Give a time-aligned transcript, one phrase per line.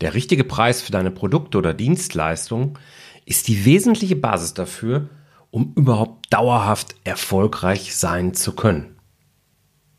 [0.00, 2.78] Der richtige Preis für deine Produkte oder Dienstleistungen
[3.26, 5.08] ist die wesentliche Basis dafür,
[5.50, 8.96] um überhaupt dauerhaft erfolgreich sein zu können.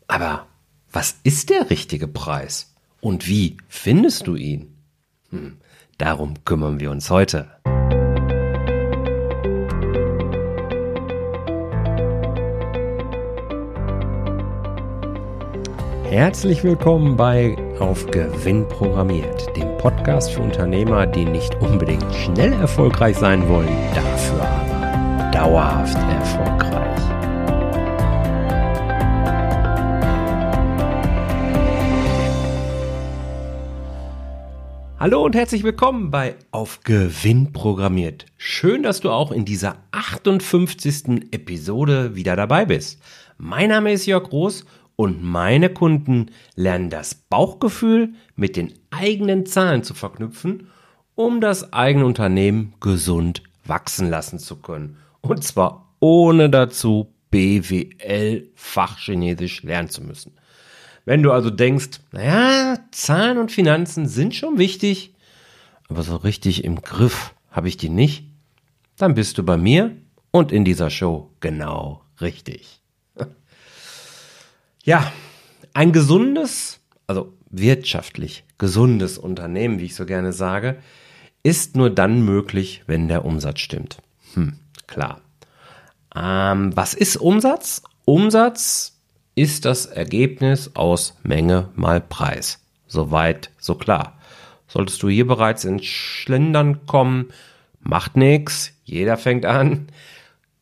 [0.06, 0.46] Aber
[0.92, 2.74] was ist der richtige Preis?
[3.00, 4.76] Und wie findest du ihn?
[5.30, 5.56] Hm,
[5.96, 7.50] darum kümmern wir uns heute.
[16.04, 23.18] Herzlich willkommen bei Auf Gewinn programmiert, dem Podcast für Unternehmer, die nicht unbedingt schnell erfolgreich
[23.18, 26.76] sein wollen, dafür aber dauerhaft erfolgreich.
[34.98, 38.24] Hallo und herzlich willkommen bei Auf Gewinn programmiert.
[38.38, 41.30] Schön, dass du auch in dieser 58.
[41.30, 43.02] Episode wieder dabei bist.
[43.36, 44.64] Mein Name ist Jörg Groß
[44.96, 50.68] und meine Kunden lernen das Bauchgefühl mit den eigenen Zahlen zu verknüpfen,
[51.14, 54.96] um das eigene Unternehmen gesund wachsen lassen zu können.
[55.20, 60.32] Und zwar ohne dazu BWL Fachchinesisch lernen zu müssen.
[61.04, 65.14] Wenn du also denkst, naja, Zahlen und Finanzen sind schon wichtig,
[65.88, 68.24] aber so richtig im Griff habe ich die nicht,
[68.96, 69.96] dann bist du bei mir
[70.30, 72.80] und in dieser Show genau richtig.
[74.86, 75.12] Ja,
[75.74, 80.76] ein gesundes, also wirtschaftlich gesundes Unternehmen, wie ich so gerne sage,
[81.42, 83.96] ist nur dann möglich, wenn der Umsatz stimmt.
[84.34, 85.22] Hm, klar.
[86.14, 87.82] Ähm, was ist Umsatz?
[88.04, 88.96] Umsatz
[89.34, 92.64] ist das Ergebnis aus Menge mal Preis.
[92.86, 94.20] Soweit, so klar.
[94.68, 97.30] Solltest du hier bereits ins Schlendern kommen,
[97.80, 99.88] macht nichts, jeder fängt an.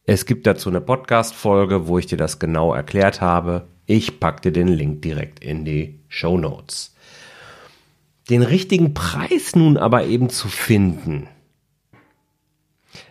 [0.06, 3.66] Es gibt dazu eine Podcast-Folge, wo ich dir das genau erklärt habe.
[3.86, 6.94] Ich packe dir den Link direkt in die Show Notes.
[8.30, 11.28] Den richtigen Preis nun aber eben zu finden,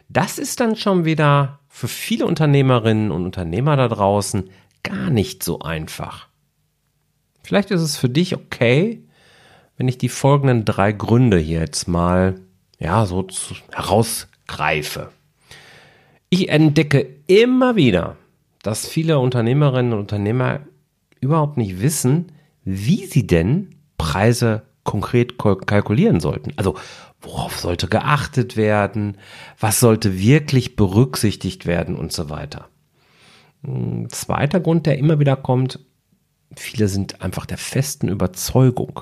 [0.09, 4.49] das ist dann schon wieder für viele Unternehmerinnen und Unternehmer da draußen
[4.83, 6.27] gar nicht so einfach.
[7.41, 9.03] Vielleicht ist es für dich okay,
[9.75, 12.39] wenn ich die folgenden drei Gründe hier jetzt mal
[12.77, 13.25] ja so
[13.71, 15.09] herausgreife.
[16.29, 18.17] Ich entdecke immer wieder,
[18.63, 20.61] dass viele Unternehmerinnen und Unternehmer
[21.19, 22.31] überhaupt nicht wissen,
[22.63, 26.53] wie sie denn Preise konkret kalkulieren sollten.
[26.55, 26.75] Also
[27.21, 29.17] worauf sollte geachtet werden,
[29.59, 32.69] was sollte wirklich berücksichtigt werden und so weiter.
[33.65, 35.79] Ein zweiter Grund, der immer wieder kommt,
[36.55, 39.01] viele sind einfach der festen Überzeugung,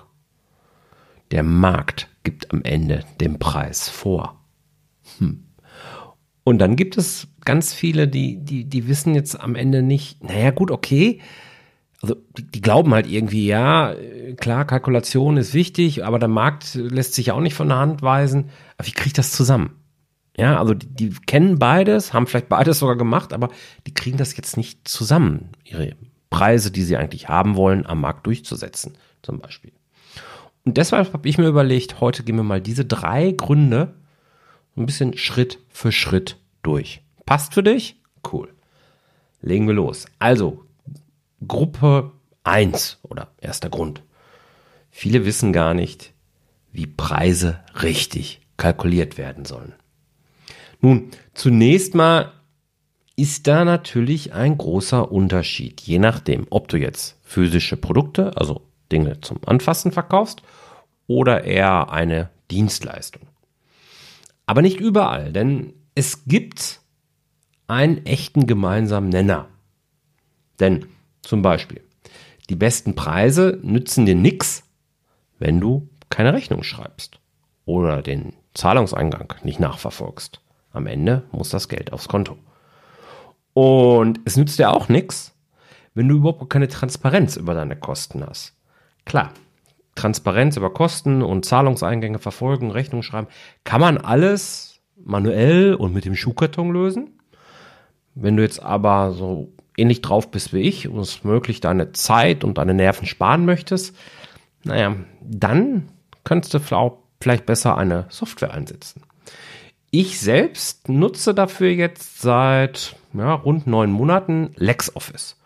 [1.32, 4.40] der Markt gibt am Ende den Preis vor.
[5.18, 5.46] Hm.
[6.52, 10.52] Und dann gibt es ganz viele, die, die, die wissen jetzt am Ende nicht, naja
[10.52, 11.22] gut, okay,
[12.02, 13.96] also die, die, glauben halt irgendwie, ja,
[14.36, 18.50] klar, Kalkulation ist wichtig, aber der Markt lässt sich auch nicht von der Hand weisen.
[18.78, 19.78] Aber wie kriege ich das zusammen?
[20.36, 23.48] Ja, also die, die kennen beides, haben vielleicht beides sogar gemacht, aber
[23.88, 25.96] die kriegen das jetzt nicht zusammen, ihre
[26.30, 29.72] Preise, die sie eigentlich haben wollen, am Markt durchzusetzen, zum Beispiel.
[30.66, 33.94] Und deshalb habe ich mir überlegt, heute gehen wir mal diese drei Gründe
[34.76, 37.02] ein bisschen Schritt für Schritt durch.
[37.26, 38.02] Passt für dich?
[38.32, 38.54] Cool.
[39.42, 40.06] Legen wir los.
[40.20, 40.66] Also,
[41.48, 42.12] Gruppe
[42.44, 44.04] 1 oder erster Grund.
[44.90, 46.14] Viele wissen gar nicht,
[46.72, 49.74] wie Preise richtig kalkuliert werden sollen.
[50.82, 52.34] Nun, zunächst mal
[53.16, 58.62] ist da natürlich ein großer Unterschied, je nachdem, ob du jetzt physische Produkte, also
[58.92, 60.42] Dinge zum Anfassen verkaufst
[61.08, 63.24] oder eher eine Dienstleistung.
[64.46, 66.82] Aber nicht überall, denn es gibt
[67.68, 69.48] einen echten gemeinsamen Nenner.
[70.60, 70.86] Denn
[71.22, 71.82] zum Beispiel,
[72.50, 74.64] die besten Preise nützen dir nichts,
[75.40, 77.20] wenn du keine Rechnung schreibst
[77.66, 80.42] oder den Zahlungseingang nicht nachverfolgst.
[80.74, 82.38] Am Ende muss das Geld aufs Konto.
[83.54, 85.34] Und es nützt dir auch nichts,
[85.94, 88.56] wenn du überhaupt keine Transparenz über deine Kosten hast.
[89.06, 89.32] Klar,
[89.96, 93.28] Transparenz über Kosten und Zahlungseingänge verfolgen, Rechnung schreiben,
[93.64, 94.71] kann man alles
[95.06, 97.12] manuell und mit dem Schuhkarton lösen.
[98.16, 102.44] Wenn du jetzt aber so ähnlich drauf bist wie ich und es möglich deine Zeit
[102.44, 103.96] und deine Nerven sparen möchtest,
[104.64, 105.90] naja, dann
[106.24, 106.60] könntest du
[107.20, 109.04] vielleicht besser eine Software einsetzen.
[109.90, 115.38] Ich selbst nutze dafür jetzt seit ja, rund neun Monaten LexOffice.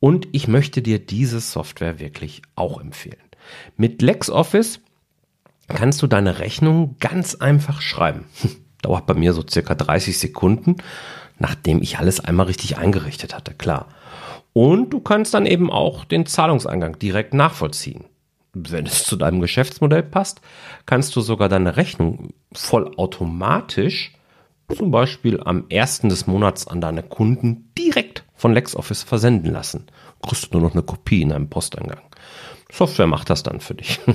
[0.00, 3.16] Und ich möchte dir diese Software wirklich auch empfehlen.
[3.76, 4.80] Mit LexOffice
[5.68, 8.24] kannst du deine Rechnung ganz einfach schreiben.
[8.82, 10.76] Dauert bei mir so circa 30 Sekunden
[11.38, 13.88] nachdem ich alles einmal richtig eingerichtet hatte, klar.
[14.52, 18.04] Und du kannst dann eben auch den Zahlungseingang direkt nachvollziehen.
[18.58, 20.40] wenn es zu deinem Geschäftsmodell passt,
[20.86, 24.14] kannst du sogar deine Rechnung vollautomatisch
[24.74, 29.86] zum Beispiel am ersten des Monats an deine Kunden direkt von LexOffice versenden lassen.
[30.22, 32.00] Kriegst du nur noch eine Kopie in einem Posteingang.
[32.72, 34.00] Software macht das dann für dich.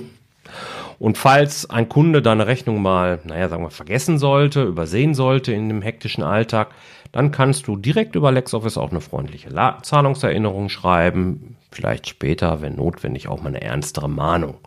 [1.02, 5.68] Und falls ein Kunde deine Rechnung mal, naja, sagen wir, vergessen sollte, übersehen sollte in
[5.68, 6.76] dem hektischen Alltag,
[7.12, 12.76] dann kannst du direkt über LexOffice auch eine freundliche La Zahlungserinnerung schreiben, vielleicht später, wenn
[12.76, 14.60] notwendig, auch mal eine ernstere Mahnung.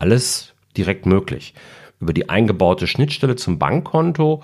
[0.00, 1.54] Alles direkt möglich.
[2.00, 4.42] Über die eingebaute Schnittstelle zum Bankkonto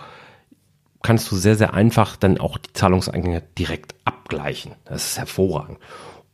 [1.03, 4.76] kannst du sehr, sehr einfach dann auch die Zahlungseingänge direkt abgleichen.
[4.85, 5.79] Das ist hervorragend.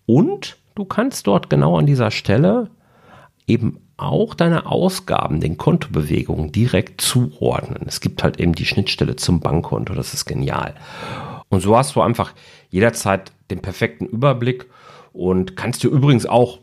[0.04, 2.68] Und du kannst dort genau an dieser Stelle
[3.46, 7.84] eben auch deine Ausgaben, den Kontobewegungen direkt zuordnen.
[7.86, 10.74] Es gibt halt eben die Schnittstelle zum Bankkonto, das ist genial.
[11.48, 12.32] Und so hast du einfach
[12.70, 14.66] jederzeit den perfekten Überblick
[15.12, 16.58] und kannst dir übrigens auch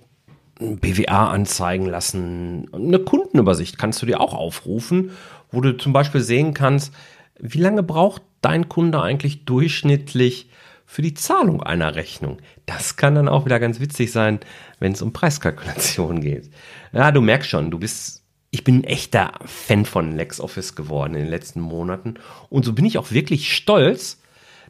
[0.60, 2.70] BWA anzeigen lassen.
[2.74, 5.12] Eine Kundenübersicht kannst du dir auch aufrufen,
[5.52, 6.94] wo du zum Beispiel sehen kannst,
[7.40, 10.50] wie lange braucht dein Kunde eigentlich durchschnittlich
[10.92, 12.40] für die Zahlung einer Rechnung.
[12.66, 14.42] Das kann dann auch wieder ganz witzig sein,
[14.80, 16.50] wenn es um Preiskalkulation geht.
[16.92, 21.22] Ja, du merkst schon, du bist, ich bin ein echter Fan von LexOffice geworden in
[21.22, 22.16] den letzten Monaten.
[22.50, 24.20] Und so bin ich auch wirklich stolz,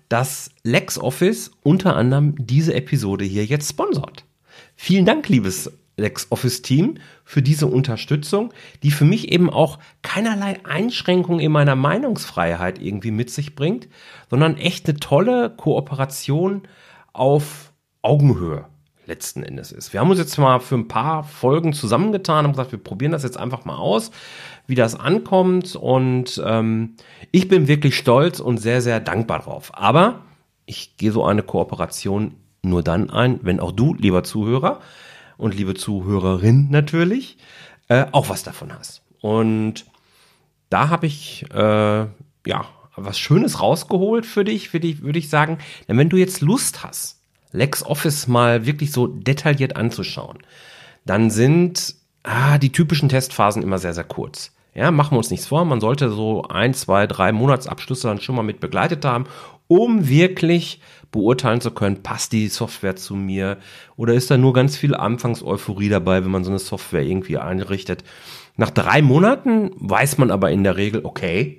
[0.09, 4.23] dass LexOffice unter anderem diese Episode hier jetzt sponsort.
[4.75, 5.71] Vielen Dank, liebes
[6.01, 8.53] LexOffice-Team, für diese Unterstützung,
[8.83, 13.87] die für mich eben auch keinerlei Einschränkung in meiner Meinungsfreiheit irgendwie mit sich bringt,
[14.29, 16.63] sondern echt eine tolle Kooperation
[17.13, 17.71] auf
[18.01, 18.65] Augenhöhe
[19.05, 19.93] letzten Endes ist.
[19.93, 23.23] Wir haben uns jetzt mal für ein paar Folgen zusammengetan und gesagt, wir probieren das
[23.23, 24.11] jetzt einfach mal aus,
[24.67, 25.75] wie das ankommt.
[25.75, 26.95] Und ähm,
[27.31, 29.71] ich bin wirklich stolz und sehr, sehr dankbar drauf.
[29.73, 30.21] Aber
[30.65, 34.79] ich gehe so eine Kooperation nur dann ein, wenn auch du, lieber Zuhörer,
[35.41, 37.37] und liebe Zuhörerin natürlich,
[37.87, 39.01] äh, auch was davon hast.
[39.21, 39.85] Und
[40.69, 42.05] da habe ich äh,
[42.45, 42.65] ja
[42.95, 45.57] was Schönes rausgeholt für dich, für dich würde ich sagen.
[45.87, 47.21] Denn wenn du jetzt Lust hast,
[47.53, 50.37] LexOffice mal wirklich so detailliert anzuschauen,
[51.05, 54.51] dann sind ah, die typischen Testphasen immer sehr, sehr kurz.
[54.73, 55.65] Ja, machen wir uns nichts vor.
[55.65, 59.25] Man sollte so ein, zwei, drei Monatsabschlüsse dann schon mal mit begleitet haben,
[59.71, 60.81] um wirklich
[61.11, 63.57] beurteilen zu können, passt die Software zu mir
[63.95, 68.03] oder ist da nur ganz viel Anfangseuphorie dabei, wenn man so eine Software irgendwie einrichtet.
[68.57, 71.55] Nach drei Monaten weiß man aber in der Regel, okay,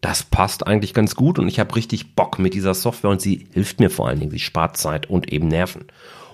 [0.00, 3.46] das passt eigentlich ganz gut und ich habe richtig Bock mit dieser Software und sie
[3.52, 5.84] hilft mir vor allen Dingen, sie spart Zeit und eben Nerven.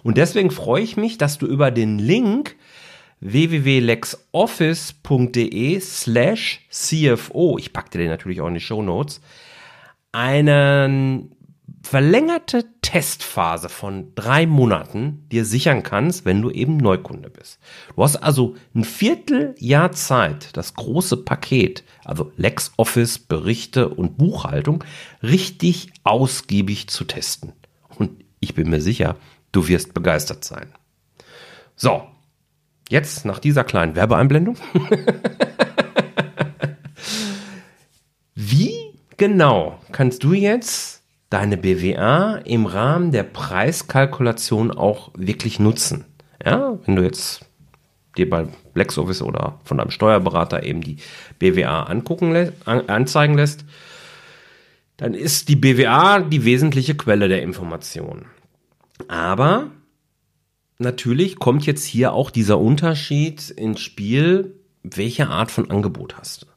[0.02, 2.56] Und deswegen freue ich mich, dass du über den Link
[3.20, 9.20] www.lexoffice.de slash CFO, ich packe dir den natürlich auch in die Show Notes,
[10.12, 11.34] einen
[11.82, 17.58] verlängerte Testphase von drei Monaten dir sichern kannst, wenn du eben Neukunde bist.
[17.94, 24.84] Du hast also ein Vierteljahr Zeit, das große Paket, also LexOffice, Berichte und Buchhaltung,
[25.22, 27.52] richtig ausgiebig zu testen.
[27.96, 29.16] Und ich bin mir sicher,
[29.52, 30.72] du wirst begeistert sein.
[31.76, 32.02] So,
[32.88, 34.56] jetzt nach dieser kleinen Werbeeinblendung.
[38.34, 38.79] Wie
[39.20, 46.06] genau kannst du jetzt deine BWA im Rahmen der Preiskalkulation auch wirklich nutzen.
[46.42, 47.44] Ja, wenn du jetzt
[48.16, 50.96] dir bei LexOffice oder von deinem Steuerberater eben die
[51.38, 53.66] BWA angucken lä anzeigen lässt,
[54.96, 58.24] dann ist die BWA die wesentliche Quelle der Information.
[59.06, 59.70] Aber
[60.78, 66.49] natürlich kommt jetzt hier auch dieser Unterschied ins Spiel, welche Art von Angebot hast du.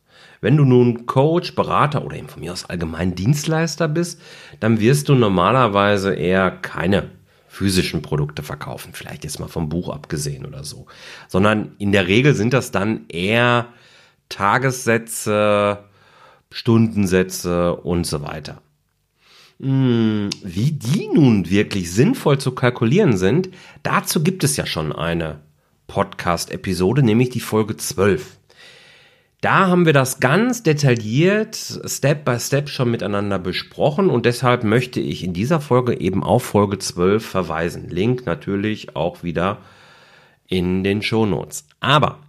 [0.44, 4.20] Wenn du nun Coach, Berater oder eben von mir aus allgemein Dienstleister bist,
[4.60, 7.12] dann wirst du normalerweise eher keine
[7.48, 10.88] physischen Produkte verkaufen, vielleicht jetzt mal vom Buch abgesehen oder so,
[11.30, 13.68] sondern in der Regel sind das dann eher
[14.28, 15.86] Tagessätze,
[16.52, 18.62] Stundensätze und so weiter.
[19.62, 23.50] Hm, wie die nun wirklich sinnvoll zu kalkulieren sind,
[23.82, 25.40] dazu gibt es ja schon eine
[25.88, 28.40] Podcast-Episode, nämlich die Folge 12.
[29.44, 35.02] Da haben wir das ganz detailliert, Step by Step schon miteinander besprochen und deshalb möchte
[35.02, 37.90] ich in dieser Folge eben auf Folge 12 verweisen.
[37.90, 39.58] Link natürlich auch wieder
[40.48, 41.68] in den Show Notes.
[41.82, 42.20] Aber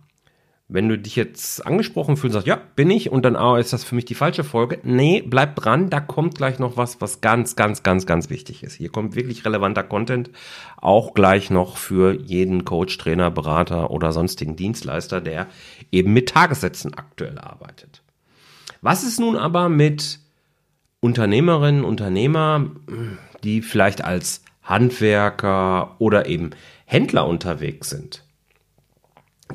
[0.66, 3.84] wenn du dich jetzt angesprochen fühlst sagst, ja, bin ich und dann oh, ist das
[3.84, 4.80] für mich die falsche Folge.
[4.82, 8.74] Nee, bleib dran, da kommt gleich noch was, was ganz, ganz, ganz, ganz wichtig ist.
[8.74, 10.30] Hier kommt wirklich relevanter Content,
[10.78, 15.48] auch gleich noch für jeden Coach, Trainer, Berater oder sonstigen Dienstleister, der
[15.92, 18.02] eben mit Tagessätzen aktuell arbeitet.
[18.80, 20.18] Was ist nun aber mit
[21.00, 22.70] Unternehmerinnen, Unternehmer,
[23.42, 26.50] die vielleicht als Handwerker oder eben
[26.86, 28.24] Händler unterwegs sind?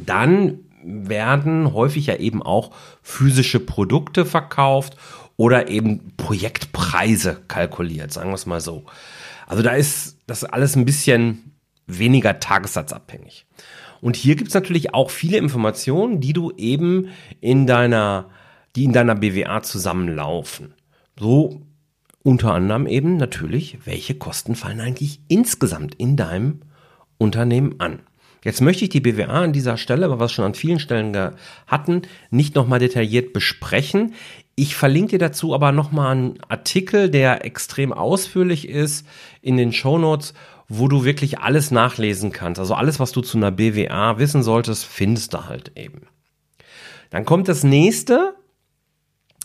[0.05, 2.71] dann werden häufig ja eben auch
[3.01, 4.95] physische Produkte verkauft
[5.38, 8.86] oder eben Projektpreise kalkuliert, sagen wir es mal so.
[9.48, 11.55] Also da ist das alles ein bisschen
[11.88, 13.48] weniger tagessatzabhängig.
[14.01, 17.09] Und hier gibt es natürlich auch viele Informationen, die du eben
[17.41, 18.29] in deiner,
[18.75, 20.74] die in deiner BWA zusammenlaufen.
[21.17, 21.62] So
[22.24, 26.62] unter anderem eben natürlich, welche Kosten fallen eigentlich insgesamt in deinem
[27.17, 28.01] Unternehmen an.
[28.43, 31.36] Jetzt möchte ich die BWA an dieser Stelle, aber was schon an vielen Stellen
[31.67, 34.13] hatten, nicht nochmal detailliert besprechen.
[34.55, 39.05] Ich verlinke dir dazu aber nochmal einen Artikel, der extrem ausführlich ist
[39.41, 40.34] in den Show Notes,
[40.69, 42.60] wo du wirklich alles nachlesen kannst.
[42.60, 46.08] Also alles, was du zu einer BWA wissen solltest, findest du halt eben.
[47.10, 48.36] Dann kommt das nächste.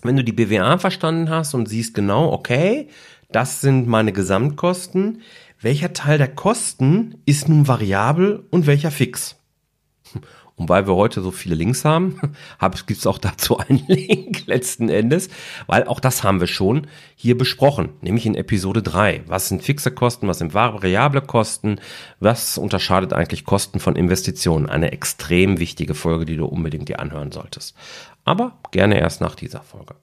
[0.03, 2.89] Wenn du die BWA verstanden hast und siehst genau, okay,
[3.33, 5.23] das sind meine Gesamtkosten,
[5.61, 9.37] welcher Teil der Kosten ist nun variabel und welcher fix?
[10.57, 12.21] Und weil wir heute so viele Links haben,
[12.87, 15.29] gibt es auch dazu einen Link letzten Endes,
[15.67, 19.25] weil auch das haben wir schon hier besprochen, nämlich in Episode 3.
[19.27, 21.81] Was sind fixe Kosten, was sind variable Kosten,
[22.21, 24.69] was unterscheidet eigentlich Kosten von Investitionen?
[24.69, 27.75] Eine extrem wichtige Folge, die du unbedingt dir anhören solltest.
[28.25, 29.97] Aber gerne erst nach dieser Folge.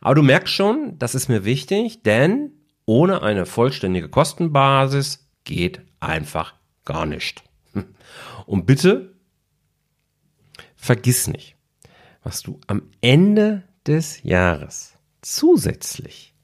[0.00, 2.52] Aber du merkst schon, das ist mir wichtig, denn
[2.90, 6.54] ohne eine vollständige Kostenbasis geht einfach
[6.84, 7.44] gar nicht.
[8.46, 9.14] Und bitte
[10.74, 11.54] vergiss nicht,
[12.24, 16.34] was du am Ende des Jahres zusätzlich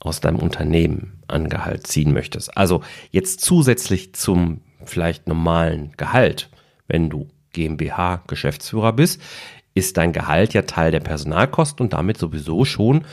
[0.00, 2.56] aus deinem Unternehmen an Gehalt ziehen möchtest.
[2.56, 2.82] Also
[3.12, 6.50] jetzt zusätzlich zum vielleicht normalen Gehalt,
[6.88, 9.22] wenn du GmbH Geschäftsführer bist,
[9.74, 13.04] ist dein Gehalt ja Teil der Personalkosten und damit sowieso schon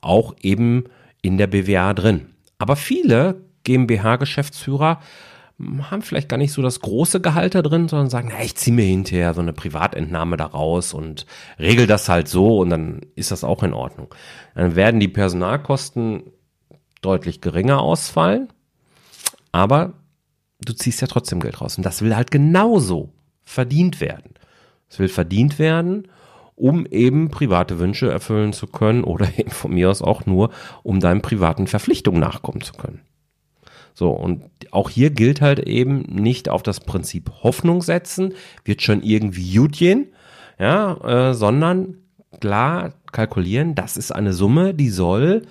[0.00, 0.84] auch eben
[1.26, 2.26] in der BWA drin.
[2.58, 5.00] Aber viele GmbH-Geschäftsführer
[5.58, 8.76] haben vielleicht gar nicht so das große Gehalt da drin, sondern sagen, na, ich ziehe
[8.76, 11.24] mir hinterher so eine Privatentnahme da raus und
[11.58, 14.14] regel das halt so und dann ist das auch in Ordnung.
[14.54, 16.24] Dann werden die Personalkosten
[17.00, 18.48] deutlich geringer ausfallen,
[19.50, 19.94] aber
[20.60, 24.34] du ziehst ja trotzdem Geld raus und das will halt genauso verdient werden.
[24.90, 26.08] Es will verdient werden,
[26.56, 30.50] um eben private Wünsche erfüllen zu können oder eben von mir aus auch nur,
[30.82, 33.00] um deinen privaten Verpflichtungen nachkommen zu können.
[33.94, 38.34] So, und auch hier gilt halt eben nicht auf das Prinzip Hoffnung setzen,
[38.64, 40.08] wird schon irgendwie gut gehen,
[40.58, 41.98] ja, äh, sondern
[42.40, 45.46] klar kalkulieren, das ist eine Summe, die soll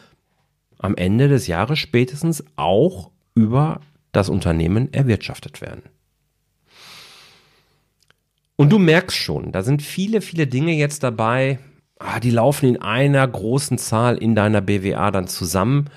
[0.77, 3.81] am Ende des Jahres spätestens auch über
[4.11, 5.81] das Unternehmen erwirtschaftet werden.
[8.57, 11.59] Und du merkst schon, da sind viele, viele Dinge jetzt dabei,
[11.99, 15.89] ah, die laufen in einer großen Zahl in deiner BWA dann zusammen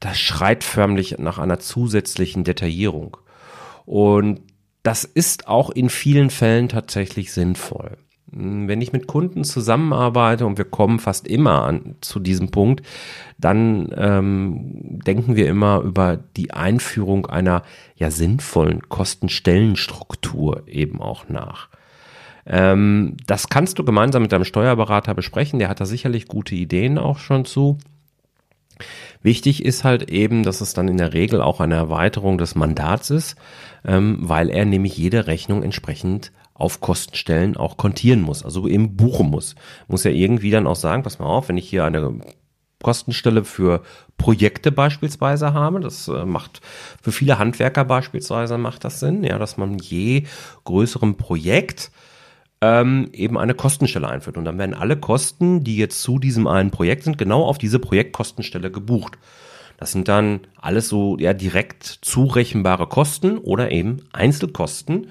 [0.00, 3.16] das schreit förmlich nach einer zusätzlichen Detaillierung.
[3.86, 4.40] Und
[4.82, 7.96] das ist auch in vielen Fällen tatsächlich sinnvoll.
[8.34, 12.84] Wenn ich mit Kunden zusammenarbeite und wir kommen fast immer an, zu diesem Punkt,
[13.38, 17.62] dann ähm, denken wir immer über die Einführung einer
[17.94, 21.68] ja sinnvollen Kostenstellenstruktur eben auch nach.
[22.46, 26.98] Ähm, das kannst du gemeinsam mit deinem Steuerberater besprechen, der hat da sicherlich gute Ideen
[26.98, 27.78] auch schon zu.
[29.22, 33.10] Wichtig ist halt eben, dass es dann in der Regel auch eine Erweiterung des Mandats
[33.10, 33.36] ist,
[33.84, 39.30] ähm, weil er nämlich jede Rechnung entsprechend auf Kostenstellen auch kontieren muss, also eben buchen
[39.30, 39.54] muss.
[39.88, 42.20] Muss ja irgendwie dann auch sagen, pass mal auf, wenn ich hier eine
[42.82, 43.82] Kostenstelle für
[44.18, 45.80] Projekte beispielsweise habe.
[45.80, 46.60] Das äh, macht
[47.00, 50.24] für viele Handwerker beispielsweise macht das Sinn, ja, dass man je
[50.64, 51.90] größerem Projekt
[52.62, 54.38] ähm, eben eine Kostenstelle einführt.
[54.38, 57.80] Und dann werden alle Kosten, die jetzt zu diesem einen Projekt sind, genau auf diese
[57.80, 59.18] Projektkostenstelle gebucht.
[59.78, 65.08] Das sind dann alles so ja direkt zurechenbare Kosten oder eben Einzelkosten.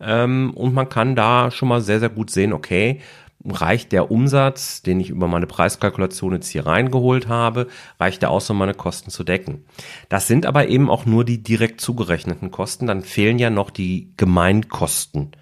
[0.00, 3.00] Ähm, und man kann da schon mal sehr, sehr gut sehen, okay,
[3.46, 7.66] reicht der Umsatz, den ich über meine Preiskalkulation jetzt hier reingeholt habe,
[8.00, 9.66] reicht der aus, um meine Kosten zu decken.
[10.08, 14.14] Das sind aber eben auch nur die direkt zugerechneten Kosten, dann fehlen ja noch die
[14.16, 15.32] Gemeinkosten.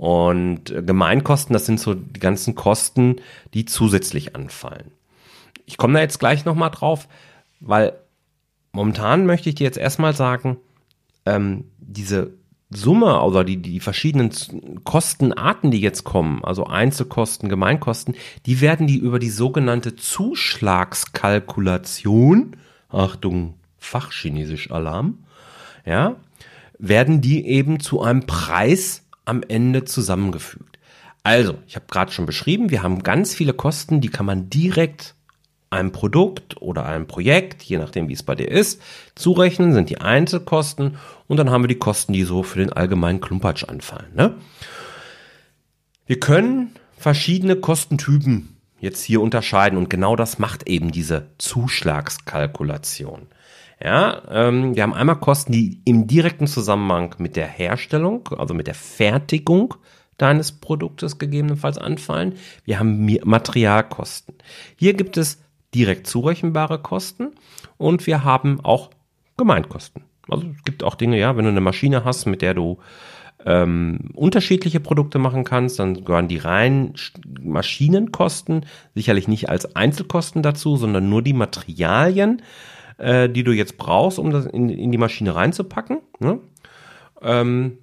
[0.00, 3.16] Und Gemeinkosten, das sind so die ganzen Kosten,
[3.52, 4.92] die zusätzlich anfallen.
[5.66, 7.06] Ich komme da jetzt gleich nochmal drauf,
[7.60, 7.92] weil
[8.72, 10.56] momentan möchte ich dir jetzt erstmal sagen,
[11.26, 12.32] ähm, diese
[12.70, 14.30] Summe oder die, die verschiedenen
[14.84, 18.14] Kostenarten, die jetzt kommen, also Einzelkosten, Gemeinkosten,
[18.46, 22.56] die werden die über die sogenannte Zuschlagskalkulation,
[22.88, 25.18] Achtung, Fachchinesisch Alarm,
[25.84, 26.16] ja,
[26.78, 30.78] werden die eben zu einem Preis am Ende zusammengefügt.
[31.22, 35.14] Also, ich habe gerade schon beschrieben, wir haben ganz viele Kosten, die kann man direkt
[35.70, 38.82] einem Produkt oder einem Projekt, je nachdem wie es bei dir ist,
[39.14, 40.96] zurechnen, sind die Einzelkosten
[41.28, 44.12] und dann haben wir die Kosten, die so für den allgemeinen Klumpatsch anfallen.
[44.14, 44.34] Ne?
[46.06, 53.28] Wir können verschiedene Kostentypen jetzt hier unterscheiden und genau das macht eben diese Zuschlagskalkulation.
[53.82, 58.66] Ja, ähm, wir haben einmal Kosten, die im direkten Zusammenhang mit der Herstellung, also mit
[58.66, 59.74] der Fertigung
[60.18, 62.34] deines Produktes gegebenenfalls anfallen.
[62.64, 64.34] Wir haben Materialkosten.
[64.76, 65.42] Hier gibt es
[65.74, 67.32] direkt zurechenbare Kosten
[67.78, 68.90] und wir haben auch
[69.38, 70.04] Gemeinkosten.
[70.28, 72.78] Also es gibt auch Dinge, ja, wenn du eine Maschine hast, mit der du
[73.46, 76.94] ähm, unterschiedliche Produkte machen kannst, dann gehören die reinen
[77.42, 82.42] Maschinenkosten sicherlich nicht als Einzelkosten dazu, sondern nur die Materialien,
[83.00, 85.98] äh, die du jetzt brauchst, um das in, in die Maschine reinzupacken.
[86.18, 86.40] Ne?
[87.22, 87.78] Ähm,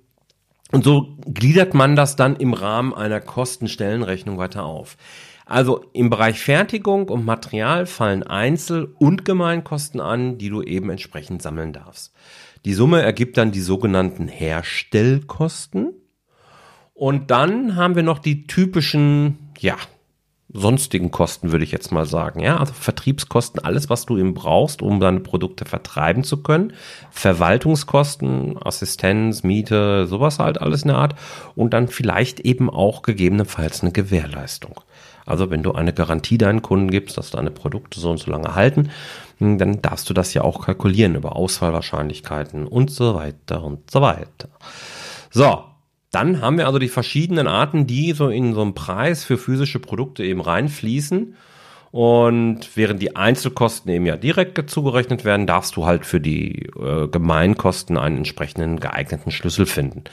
[0.71, 4.97] und so gliedert man das dann im Rahmen einer Kostenstellenrechnung weiter auf.
[5.45, 11.41] Also im Bereich Fertigung und Material fallen Einzel- und Gemeinkosten an, die du eben entsprechend
[11.41, 12.13] sammeln darfst.
[12.65, 15.93] Die Summe ergibt dann die sogenannten Herstellkosten.
[16.93, 19.77] Und dann haben wir noch die typischen, ja,
[20.53, 22.39] sonstigen Kosten, würde ich jetzt mal sagen.
[22.39, 26.73] Ja, also Vertriebskosten, alles, was du eben brauchst, um deine Produkte vertreiben zu können.
[27.11, 31.15] Verwaltungskosten, Assistenz, Miete, sowas halt alles in der Art.
[31.55, 34.79] Und dann vielleicht eben auch gegebenenfalls eine Gewährleistung.
[35.25, 38.55] Also wenn du eine Garantie deinen Kunden gibst, dass deine Produkte so und so lange
[38.55, 38.89] halten,
[39.39, 44.01] hm, dann darfst du das ja auch kalkulieren über Ausfallwahrscheinlichkeiten und so weiter und so
[44.01, 44.47] weiter.
[45.29, 45.65] So,
[46.11, 49.79] dann haben wir also die verschiedenen Arten, die so in so einen Preis für physische
[49.79, 51.35] Produkte eben reinfließen.
[51.91, 57.07] Und während die Einzelkosten eben ja direkt zugerechnet werden, darfst du halt für die äh,
[57.07, 60.03] Gemeinkosten einen entsprechenden geeigneten Schlüssel finden.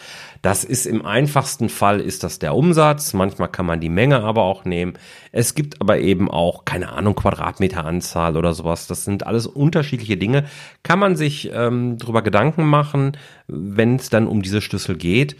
[0.40, 3.12] Das ist im einfachsten Fall ist das der Umsatz.
[3.12, 4.94] Manchmal kann man die Menge aber auch nehmen.
[5.32, 8.86] Es gibt aber eben auch, keine Ahnung, Quadratmeteranzahl oder sowas.
[8.86, 10.44] Das sind alles unterschiedliche Dinge.
[10.84, 13.16] Kann man sich ähm, darüber Gedanken machen,
[13.48, 15.36] wenn es dann um diese Schlüssel geht.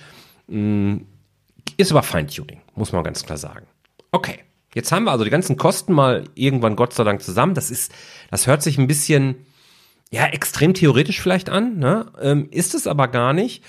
[0.48, 1.06] Hm,
[1.76, 3.66] ist aber Feintuning, muss man ganz klar sagen.
[4.12, 4.40] Okay.
[4.74, 7.54] Jetzt haben wir also die ganzen Kosten mal irgendwann Gott sei Dank zusammen.
[7.54, 7.92] Das ist,
[8.30, 9.46] das hört sich ein bisschen,
[10.11, 12.07] ja, extrem theoretisch vielleicht an, ne?
[12.20, 13.62] Ähm, ist es aber gar nicht.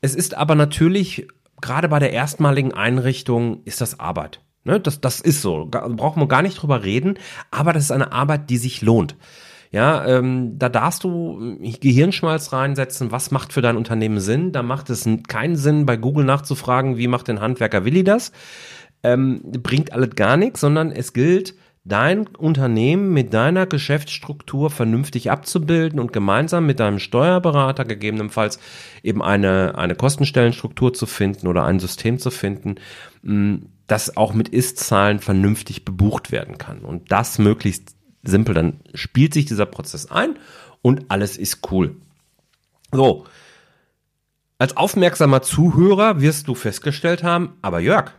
[0.00, 1.26] Es ist aber natürlich,
[1.60, 4.40] gerade bei der erstmaligen Einrichtung, ist das Arbeit.
[4.64, 4.80] Ne?
[4.80, 5.66] Das, das ist so.
[5.66, 7.18] Brauchen wir gar nicht drüber reden.
[7.50, 9.16] Aber das ist eine Arbeit, die sich lohnt.
[9.72, 14.52] Ja, ähm, da darfst du Gehirnschmalz reinsetzen, was macht für dein Unternehmen Sinn.
[14.52, 18.32] Da macht es keinen Sinn, bei Google nachzufragen, wie macht den Handwerker Willi das
[19.02, 21.54] ähm, bringt alles gar nichts, sondern es gilt,
[21.84, 28.60] dein Unternehmen mit deiner Geschäftsstruktur vernünftig abzubilden und gemeinsam mit deinem Steuerberater gegebenenfalls
[29.02, 32.76] eben eine, eine Kostenstellenstruktur zu finden oder ein System zu finden,
[33.22, 33.56] mm,
[33.88, 36.80] das auch mit Ist-Zahlen vernünftig bebucht werden kann.
[36.80, 38.54] Und das möglichst simpel.
[38.54, 40.38] Dann spielt sich dieser Prozess ein
[40.82, 41.96] und alles ist cool.
[42.90, 43.26] So.
[44.58, 48.12] Als aufmerksamer Zuhörer wirst du festgestellt haben, aber Jörg,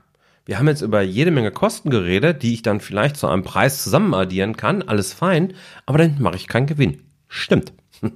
[0.45, 3.81] wir haben jetzt über jede Menge Kosten geredet, die ich dann vielleicht zu einem Preis
[3.81, 5.53] zusammenaddieren kann, alles fein,
[5.85, 7.01] aber dann mache ich keinen Gewinn.
[7.29, 7.71] Stimmt.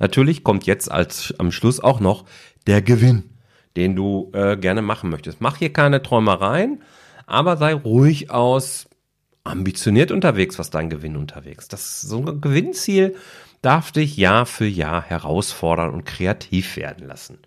[0.00, 2.26] Natürlich kommt jetzt als am Schluss auch noch
[2.66, 3.30] der Gewinn,
[3.76, 5.40] den du äh, gerne machen möchtest.
[5.40, 6.82] Mach hier keine Träumereien,
[7.26, 8.86] aber sei ruhig aus
[9.46, 11.68] ambitioniert unterwegs, was dein Gewinn unterwegs.
[11.68, 13.14] Das so ein Gewinnziel
[13.62, 17.38] darf dich Jahr für Jahr herausfordern und kreativ werden lassen.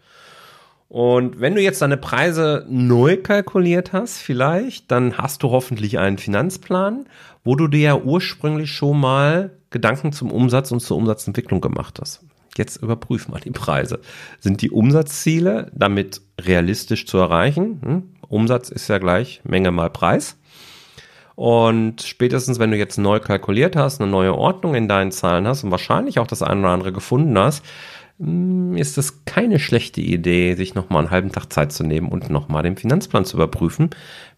[0.89, 6.17] Und wenn du jetzt deine Preise neu kalkuliert hast, vielleicht, dann hast du hoffentlich einen
[6.17, 7.05] Finanzplan,
[7.43, 12.25] wo du dir ja ursprünglich schon mal Gedanken zum Umsatz und zur Umsatzentwicklung gemacht hast.
[12.57, 13.99] Jetzt überprüf mal die Preise.
[14.39, 17.81] Sind die Umsatzziele damit realistisch zu erreichen?
[17.85, 18.03] Hm?
[18.27, 20.38] Umsatz ist ja gleich Menge mal Preis.
[21.39, 25.63] Und spätestens, wenn du jetzt neu kalkuliert hast, eine neue Ordnung in deinen Zahlen hast
[25.63, 27.63] und wahrscheinlich auch das eine oder andere gefunden hast,
[28.19, 32.29] hm, ist es keine schlechte Idee, sich nochmal einen halben Tag Zeit zu nehmen und
[32.29, 33.91] nochmal den Finanzplan zu überprüfen,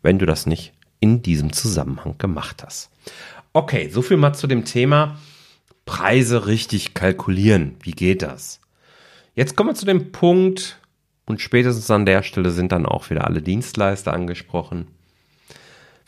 [0.03, 2.91] wenn du das nicht in diesem Zusammenhang gemacht hast.
[3.51, 5.17] Okay, so viel mal zu dem Thema
[5.85, 7.77] Preise richtig kalkulieren.
[7.81, 8.61] Wie geht das?
[9.33, 10.79] Jetzt kommen wir zu dem Punkt,
[11.25, 14.85] und spätestens an der Stelle sind dann auch wieder alle Dienstleister angesprochen.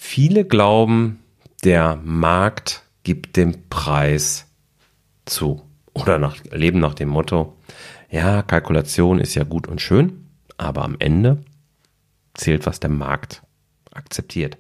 [0.06, 1.24] Viele glauben,
[1.64, 4.52] der Markt gibt den Preis
[5.26, 5.62] zu
[5.94, 7.56] oder nach, leben nach dem Motto,
[8.12, 11.44] ja, Kalkulation ist ja gut und schön, aber am Ende
[12.34, 13.44] zählt, was der Markt
[13.92, 14.58] akzeptiert.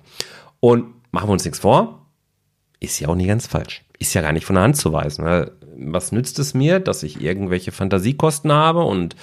[0.61, 2.07] Und machen wir uns nichts vor,
[2.79, 3.83] ist ja auch nicht ganz falsch.
[3.99, 5.25] Ist ja gar nicht von der Hand zu weisen.
[5.77, 9.17] Was nützt es mir, dass ich irgendwelche Fantasiekosten habe und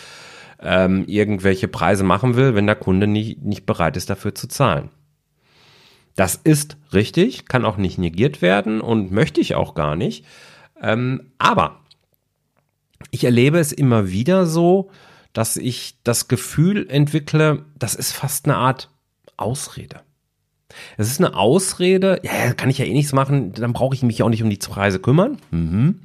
[0.60, 4.90] ähm, irgendwelche Preise machen will, wenn der Kunde nicht, nicht bereit ist, dafür zu zahlen?
[6.16, 10.24] Das ist richtig, kann auch nicht negiert werden und möchte ich auch gar nicht.
[10.82, 11.80] Ähm, aber
[13.10, 14.90] ich erlebe es immer wieder so,
[15.32, 18.90] dass ich das Gefühl entwickle, das ist fast eine Art
[19.36, 20.00] Ausrede.
[20.96, 24.22] Es ist eine Ausrede, ja, kann ich ja eh nichts machen, dann brauche ich mich
[24.22, 25.38] auch nicht um die Preise kümmern.
[25.50, 26.00] Mhm.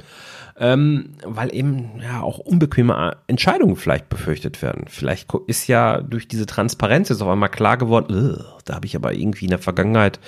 [0.58, 4.86] Ähm, weil eben ja auch unbequeme Entscheidungen vielleicht befürchtet werden.
[4.88, 9.14] Vielleicht ist ja durch diese Transparenz jetzt auf einmal klar geworden, da habe ich aber
[9.14, 10.20] irgendwie in der Vergangenheit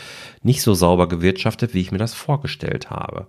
[0.43, 3.27] nicht so sauber gewirtschaftet, wie ich mir das vorgestellt habe.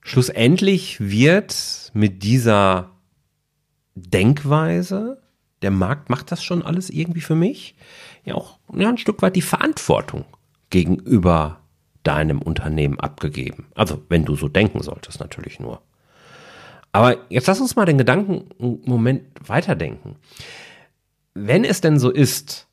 [0.00, 2.90] Schlussendlich wird mit dieser
[3.96, 5.20] Denkweise,
[5.62, 7.74] der Markt macht das schon alles irgendwie für mich,
[8.24, 10.24] ja auch ja, ein Stück weit die Verantwortung
[10.70, 11.60] gegenüber
[12.04, 13.66] deinem Unternehmen abgegeben.
[13.74, 15.82] Also wenn du so denken solltest, natürlich nur.
[16.96, 20.16] Aber jetzt lass uns mal den Gedanken einen Moment weiterdenken.
[21.34, 22.68] Wenn es denn so ist,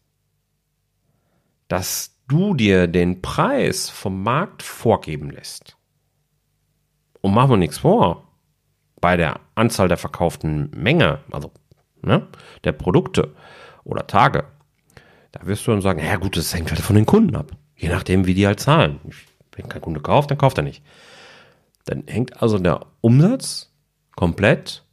[1.67, 5.75] dass du dir den Preis vom Markt vorgeben lässt,
[7.19, 8.29] und machen wir nichts vor,
[9.01, 11.51] bei der Anzahl der verkauften Menge, also
[12.01, 12.25] ne,
[12.63, 13.36] der Produkte
[13.83, 14.45] oder Tage,
[15.33, 17.51] da wirst du dann sagen, ja gut, das hängt halt von den Kunden ab.
[17.75, 19.01] Je nachdem, wie die halt zahlen.
[19.53, 20.81] Wenn kein Kunde kauft, dann kauft er nicht.
[21.83, 23.72] Dann hängt also der Umsatz
[24.15, 24.84] komplett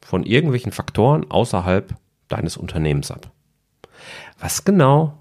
[0.00, 1.94] von irgendwelchen Faktoren außerhalb
[2.28, 3.30] deines Unternehmens ab.
[4.38, 5.18] Was genau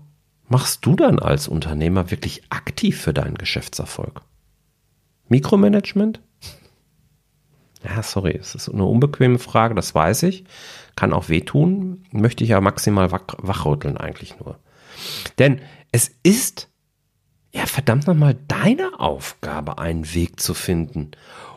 [0.47, 4.21] machst du dann als Unternehmer wirklich aktiv für deinen Geschäftserfolg?
[5.27, 6.21] Mikromanagement?
[7.83, 10.45] Ja, sorry, es ist eine unbequeme Frage, das weiß ich.
[10.95, 14.59] Kann auch wehtun, möchte ich ja maximal wachrütteln eigentlich nur.
[15.37, 16.69] Denn es ist
[17.53, 21.11] ja verdammt nochmal deine Aufgabe, einen Weg zu finden,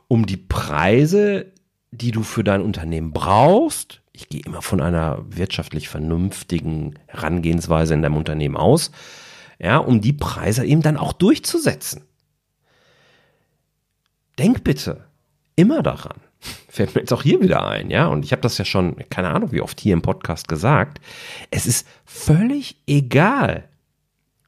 [0.07, 1.53] um die Preise,
[1.91, 8.03] die du für dein Unternehmen brauchst, ich gehe immer von einer wirtschaftlich vernünftigen Herangehensweise in
[8.03, 8.91] deinem Unternehmen aus,
[9.59, 12.03] ja, um die Preise eben dann auch durchzusetzen.
[14.39, 15.05] Denk bitte
[15.57, 16.21] immer daran,
[16.69, 19.31] fällt mir jetzt auch hier wieder ein, ja, und ich habe das ja schon, keine
[19.31, 21.01] Ahnung, wie oft hier im Podcast gesagt,
[21.51, 23.69] es ist völlig egal,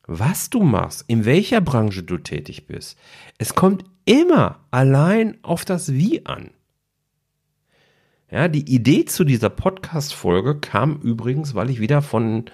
[0.06, 2.98] was du machst, in welcher Branche du tätig bist.
[3.38, 6.50] Es kommt immer allein auf das Wie an.
[8.30, 12.44] Ja, die Idee zu dieser Podcast-Folge kam übrigens, weil ich wieder von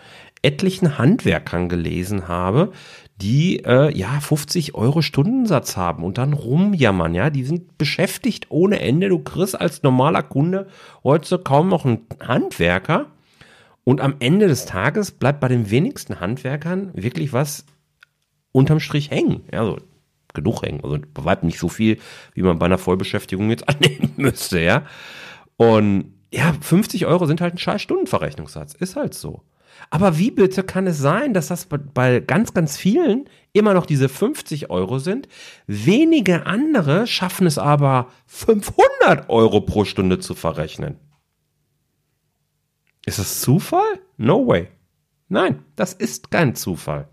[0.41, 2.73] etlichen Handwerkern gelesen habe,
[3.17, 8.81] die äh, ja 50 Euro Stundensatz haben und dann rumjammern, ja, die sind beschäftigt ohne
[8.81, 9.11] Ende.
[9.11, 10.67] Du kriegst als normaler Kunde
[11.05, 13.07] heute kaum noch einen Handwerker
[13.85, 17.67] und am Ende des Tages bleibt bei den wenigsten Handwerkern wirklich was
[18.51, 19.43] unterm Strich hängen.
[19.53, 19.77] Ja,
[20.33, 21.99] genug hängen, also weitem nicht so viel,
[22.35, 24.85] wie man bei einer Vollbeschäftigung jetzt annehmen müsste, ja.
[25.57, 29.43] Und ja, 50 Euro sind halt ein scheiß Stundenverrechnungssatz, ist halt so.
[29.91, 34.09] Aber wie bitte kann es sein, dass das bei ganz, ganz vielen immer noch diese
[34.09, 35.29] 50 Euro sind?
[35.67, 40.97] Wenige andere schaffen es aber 500 Euro pro Stunde zu verrechnen.
[43.05, 44.01] Ist das Zufall?
[44.17, 44.69] No way.
[45.29, 47.09] Nein, das ist kein Zufall.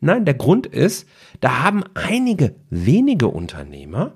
[0.00, 1.08] Nein, der Grund ist,
[1.40, 4.12] da haben einige wenige Unternehmer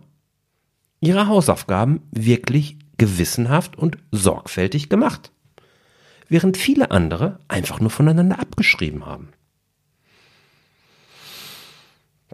[1.00, 5.32] ihre Hausaufgaben wirklich gewissenhaft und sorgfältig gemacht
[6.28, 9.28] während viele andere einfach nur voneinander abgeschrieben haben.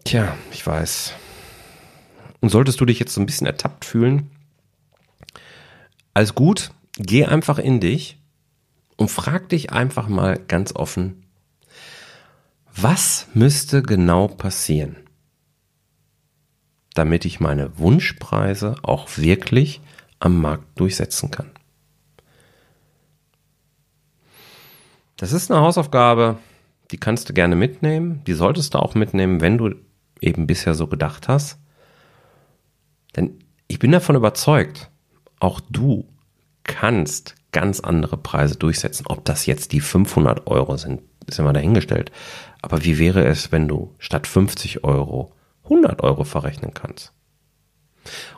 [0.04, 1.14] Tja, ich weiß.
[2.40, 4.30] Und solltest du dich jetzt so ein bisschen ertappt fühlen,
[6.12, 8.18] alles gut, geh einfach in dich
[8.96, 11.24] und frag dich einfach mal ganz offen,
[12.76, 14.96] was müsste genau passieren,
[16.92, 19.80] damit ich meine Wunschpreise auch wirklich
[20.24, 21.50] am Markt durchsetzen kann?
[25.16, 26.38] Das ist eine Hausaufgabe,
[26.90, 28.22] die kannst du gerne mitnehmen.
[28.26, 29.74] Die solltest du auch mitnehmen, wenn du
[30.20, 31.58] eben bisher so gedacht hast.
[33.16, 34.90] Denn ich bin davon überzeugt,
[35.40, 36.08] auch du
[36.64, 39.06] kannst ganz andere Preise durchsetzen.
[39.06, 42.10] Ob das jetzt die 500 Euro sind, ist immer dahingestellt.
[42.62, 45.32] Aber wie wäre es, wenn du statt 50 Euro
[45.64, 47.12] 100 Euro verrechnen kannst?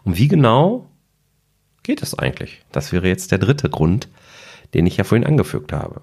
[0.05, 0.90] Und wie genau
[1.87, 2.62] geht es eigentlich?
[2.72, 4.09] Das wäre jetzt der dritte Grund,
[4.75, 6.03] den ich ja vorhin angefügt habe.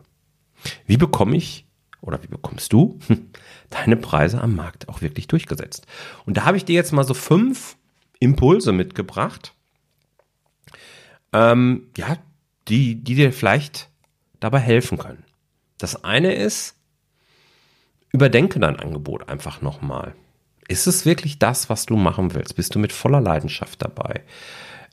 [0.88, 1.65] Wie bekomme ich
[2.00, 3.00] oder wie bekommst du
[3.69, 5.86] deine Preise am Markt auch wirklich durchgesetzt?
[6.26, 7.76] Und da habe ich dir jetzt mal so fünf
[8.19, 9.54] Impulse mitgebracht,
[11.34, 12.17] ähm, ja,
[12.69, 13.89] die, die dir vielleicht
[14.39, 15.26] dabei helfen können.
[15.78, 16.78] Das eine ist,
[18.13, 20.15] überdenke dein Angebot einfach nochmal.
[20.69, 22.56] Ist es wirklich das, was du machen willst?
[22.56, 24.22] Bist du mit voller Leidenschaft dabei?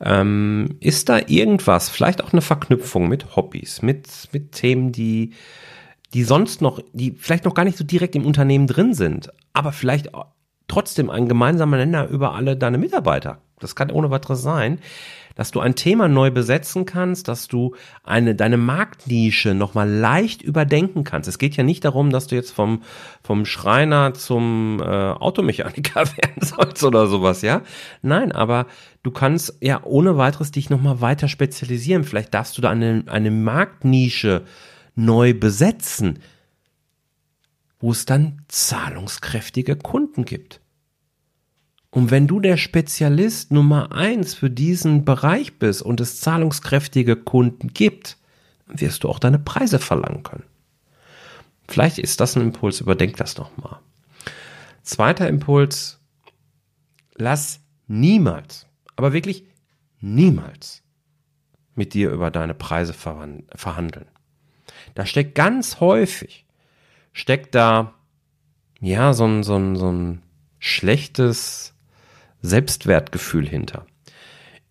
[0.02, 5.34] Ähm, ist da irgendwas, vielleicht auch eine Verknüpfung mit Hobbys, mit, mit Themen, die,
[6.14, 9.72] die sonst noch, die vielleicht noch gar nicht so direkt im Unternehmen drin sind, aber
[9.72, 10.10] vielleicht
[10.68, 13.42] trotzdem ein gemeinsamer Nenner über alle deine Mitarbeiter?
[13.58, 14.78] Das kann ohne weiteres sein,
[15.40, 17.74] dass du ein Thema neu besetzen kannst, dass du
[18.04, 21.30] eine, deine Marktnische nochmal leicht überdenken kannst.
[21.30, 22.82] Es geht ja nicht darum, dass du jetzt vom,
[23.22, 27.62] vom Schreiner zum äh, Automechaniker werden sollst oder sowas, ja.
[28.02, 28.66] Nein, aber
[29.02, 32.04] du kannst ja ohne weiteres dich nochmal weiter spezialisieren.
[32.04, 34.42] Vielleicht darfst du da eine, eine Marktnische
[34.94, 36.18] neu besetzen,
[37.78, 40.60] wo es dann zahlungskräftige Kunden gibt.
[41.90, 47.68] Und wenn du der Spezialist Nummer eins für diesen Bereich bist und es zahlungskräftige Kunden
[47.68, 48.16] gibt,
[48.66, 50.44] wirst du auch deine Preise verlangen können.
[51.68, 53.80] Vielleicht ist das ein Impuls, überdenk das nochmal.
[54.82, 55.98] Zweiter Impuls,
[57.16, 59.44] lass niemals, aber wirklich
[60.00, 60.82] niemals
[61.74, 64.06] mit dir über deine Preise verhandeln.
[64.94, 66.46] Da steckt ganz häufig,
[67.12, 67.94] steckt da,
[68.80, 70.22] ja, so ein, so ein, so ein
[70.58, 71.74] schlechtes
[72.42, 73.86] Selbstwertgefühl hinter.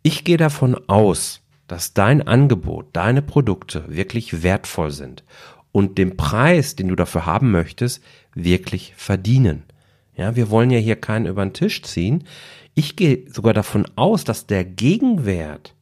[0.01, 5.23] Ich gehe davon aus, dass dein Angebot, deine Produkte wirklich wertvoll sind
[5.71, 8.03] und den Preis, den du dafür haben möchtest,
[8.33, 9.63] wirklich verdienen.
[10.15, 12.23] Ja, wir wollen ja hier keinen über den Tisch ziehen.
[12.73, 15.75] Ich gehe sogar davon aus, dass der Gegenwert,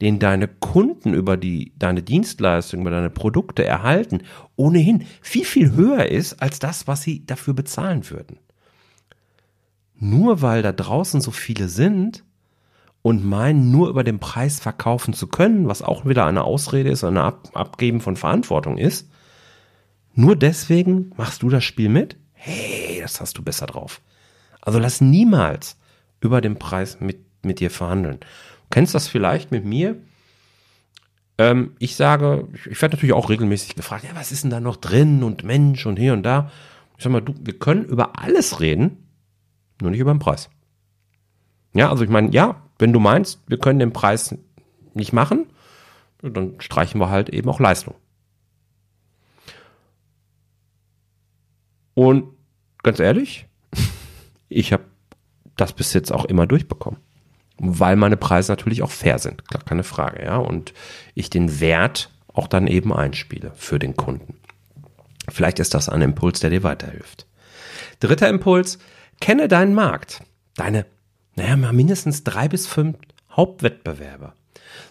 [0.00, 4.22] den deine Kunden über die, deine Dienstleistung, über deine Produkte erhalten,
[4.56, 8.38] ohnehin viel, viel höher ist als das, was sie dafür bezahlen würden
[10.04, 12.24] nur weil da draußen so viele sind
[13.02, 17.04] und meinen, nur über den Preis verkaufen zu können, was auch wieder eine Ausrede ist,
[17.04, 19.08] eine Ab Abgeben von Verantwortung ist,
[20.14, 22.16] nur deswegen machst du das Spiel mit?
[22.32, 24.00] Hey, das hast du besser drauf.
[24.60, 25.76] Also lass niemals
[26.20, 28.20] über den Preis mit, mit dir verhandeln.
[28.20, 28.26] Du
[28.70, 29.96] kennst das vielleicht mit mir?
[31.36, 34.76] Ähm, ich sage, ich werde natürlich auch regelmäßig gefragt, ja, was ist denn da noch
[34.76, 36.50] drin und Mensch und hier und da.
[36.96, 39.03] Ich sag mal, du, wir können über alles reden,
[39.80, 40.50] nur nicht über den Preis.
[41.74, 44.36] Ja, also ich meine, ja, wenn du meinst, wir können den Preis
[44.94, 45.46] nicht machen,
[46.22, 47.94] dann streichen wir halt eben auch Leistung.
[51.94, 52.26] Und
[52.82, 53.46] ganz ehrlich,
[54.48, 54.84] ich habe
[55.56, 57.00] das bis jetzt auch immer durchbekommen.
[57.58, 60.36] Weil meine Preise natürlich auch fair sind, klar, keine Frage, ja.
[60.36, 60.74] Und
[61.14, 64.40] ich den Wert auch dann eben einspiele für den Kunden.
[65.28, 67.26] Vielleicht ist das ein Impuls, der dir weiterhilft.
[68.00, 68.78] Dritter Impuls,
[69.24, 70.22] Kenne deinen Markt,
[70.54, 70.84] deine,
[71.34, 72.98] naja, mal mindestens drei bis fünf
[73.32, 74.34] Hauptwettbewerber.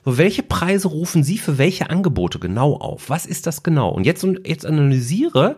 [0.04, 3.12] So, welche Preise rufen Sie für welche Angebote genau auf?
[3.12, 3.92] Was ist das genau?
[3.92, 5.58] Und jetzt, jetzt analysiere,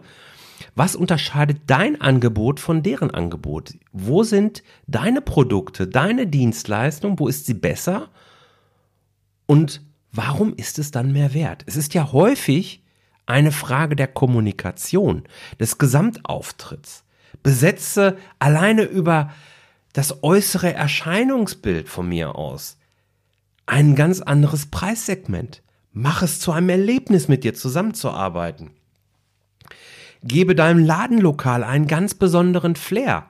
[0.76, 3.76] was unterscheidet dein Angebot von deren Angebot?
[3.94, 7.18] Wo sind deine Produkte, deine Dienstleistung?
[7.18, 8.10] Wo ist sie besser?
[9.46, 11.64] Und warum ist es dann mehr wert?
[11.66, 12.84] Es ist ja häufig
[13.26, 15.24] eine Frage der Kommunikation,
[15.62, 17.05] des Gesamtauftritts
[17.44, 19.32] besetze alleine über
[19.94, 22.78] das äußere Erscheinungsbild von mir aus
[23.66, 25.62] ein ganz anderes Preissegment.
[25.92, 28.72] Mach es zu einem Erlebnis, mit dir zusammenzuarbeiten.
[30.24, 33.28] Gebe deinem Ladenlokal einen ganz besonderen Flair.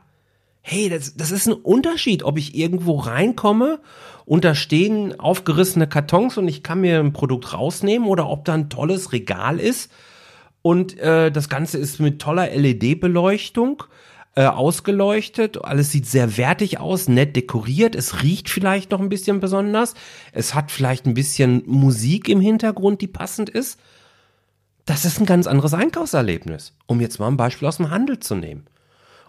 [0.61, 3.79] Hey, das, das ist ein Unterschied, ob ich irgendwo reinkomme
[4.25, 8.55] und da stehen aufgerissene Kartons und ich kann mir ein Produkt rausnehmen oder ob da
[8.55, 9.91] ein tolles Regal ist
[10.65, 13.83] und äh, das Ganze ist mit toller LED-Beleuchtung
[14.33, 15.63] äh, ausgeleuchtet.
[15.63, 17.93] Alles sieht sehr wertig aus, nett dekoriert.
[17.93, 19.93] Es riecht vielleicht noch ein bisschen besonders.
[20.31, 23.79] Es hat vielleicht ein bisschen Musik im Hintergrund, die passend ist.
[24.85, 28.33] Das ist ein ganz anderes Einkaufserlebnis, um jetzt mal ein Beispiel aus dem Handel zu
[28.33, 28.65] nehmen.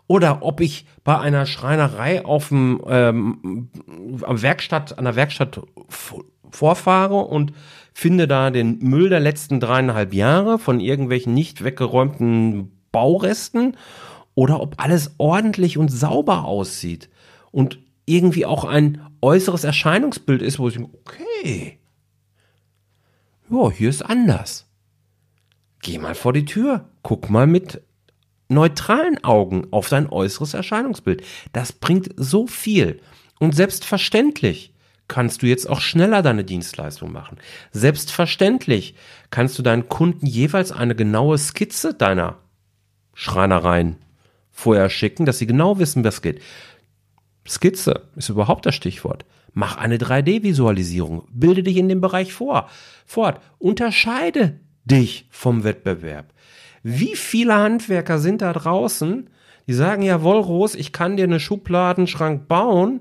[0.06, 3.68] Oder ob ich bei einer Schreinerei auf dem ähm,
[4.22, 5.60] am Werkstatt, an der Werkstatt
[6.50, 7.52] vorfahre und
[7.98, 13.74] finde da den Müll der letzten dreieinhalb Jahre von irgendwelchen nicht weggeräumten Bauresten
[14.34, 17.08] oder ob alles ordentlich und sauber aussieht
[17.52, 21.78] und irgendwie auch ein äußeres Erscheinungsbild ist, wo ich denke, okay,
[23.48, 24.66] ja, hier ist anders.
[25.80, 27.80] Geh mal vor die Tür, guck mal mit
[28.50, 31.24] neutralen Augen auf dein äußeres Erscheinungsbild.
[31.54, 33.00] Das bringt so viel.
[33.38, 34.74] Und selbstverständlich
[35.08, 37.38] kannst du jetzt auch schneller deine Dienstleistung machen.
[37.72, 38.94] Selbstverständlich
[39.30, 42.36] kannst du deinen Kunden jeweils eine genaue Skizze deiner
[43.14, 43.96] Schreinereien
[44.50, 46.40] vorher schicken, dass sie genau wissen, was geht.
[47.46, 49.24] Skizze ist überhaupt das Stichwort.
[49.52, 51.26] Mach eine 3D-Visualisierung.
[51.30, 52.68] Bilde dich in dem Bereich vor.
[53.06, 53.40] Fort.
[53.58, 56.32] Unterscheide dich vom Wettbewerb.
[56.82, 59.30] Wie viele Handwerker sind da draußen,
[59.66, 63.00] die sagen, ja, Wollros, ich kann dir eine Schubladenschrank bauen,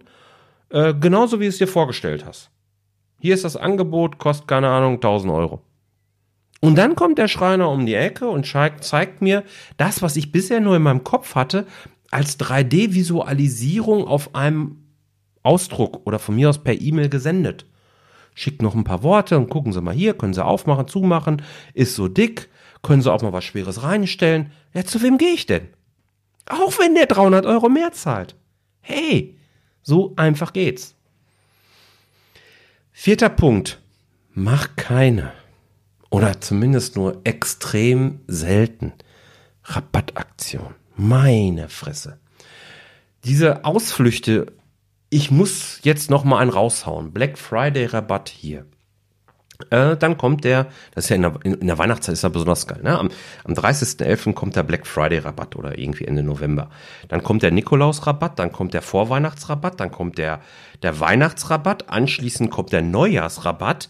[0.75, 2.51] äh, genauso wie du es dir vorgestellt hast.
[3.21, 5.61] Hier ist das Angebot, kostet keine Ahnung, 1000 Euro.
[6.59, 9.43] Und dann kommt der Schreiner um die Ecke und zeigt mir
[9.77, 11.65] das, was ich bisher nur in meinem Kopf hatte,
[12.11, 14.83] als 3D-Visualisierung auf einem
[15.43, 17.65] Ausdruck oder von mir aus per E-Mail gesendet.
[18.33, 21.41] Schickt noch ein paar Worte und gucken Sie mal hier, können Sie aufmachen, zumachen,
[21.73, 22.49] ist so dick,
[22.81, 24.51] können Sie auch mal was Schweres reinstellen.
[24.73, 25.69] Ja, zu wem gehe ich denn?
[26.49, 28.35] Auch wenn der 300 Euro mehr zahlt.
[28.81, 29.37] Hey,
[29.85, 30.95] so einfach geht's.
[32.91, 33.79] Vierter Punkt.
[34.33, 35.31] Mach keine
[36.09, 38.93] oder zumindest nur extrem selten
[39.63, 40.75] Rabattaktion.
[40.97, 42.19] Meine Fresse.
[43.23, 44.53] Diese Ausflüchte,
[45.09, 47.11] ich muss jetzt noch mal einen raushauen.
[47.11, 48.65] Black Friday Rabatt hier.
[49.69, 52.67] Äh, dann kommt der, das ist ja in der, in der Weihnachtszeit ist ja besonders
[52.67, 52.97] geil, ne?
[52.97, 53.09] Am,
[53.43, 54.33] am 30.11.
[54.33, 56.69] kommt der Black Friday Rabatt oder irgendwie Ende November.
[57.07, 60.41] Dann kommt der Nikolaus Rabatt, dann kommt der Vorweihnachtsrabatt, dann kommt der,
[60.83, 63.89] der Weihnachtsrabatt, anschließend kommt der Neujahrsrabatt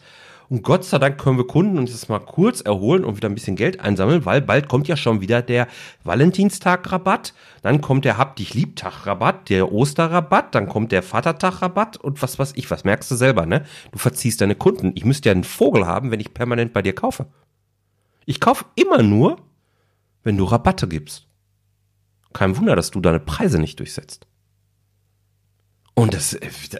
[0.49, 3.35] und Gott sei Dank können wir Kunden uns jetzt mal kurz erholen und wieder ein
[3.35, 5.67] bisschen Geld einsammeln, weil bald kommt ja schon wieder der
[6.03, 12.37] Valentinstag-Rabatt, dann kommt der Hab dich lieb-Tag-Rabatt, der Osterrabatt, dann kommt der Vatertag-Rabatt und was
[12.37, 13.65] weiß ich, was merkst du selber, ne?
[13.91, 14.91] Du verziehst deine Kunden.
[14.95, 17.27] Ich müsste ja einen Vogel haben, wenn ich permanent bei dir kaufe.
[18.25, 19.37] Ich kaufe immer nur,
[20.23, 21.27] wenn du Rabatte gibst.
[22.33, 24.27] Kein Wunder, dass du deine Preise nicht durchsetzt.
[25.95, 26.37] Und das,